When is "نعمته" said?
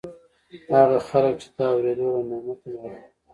2.29-2.67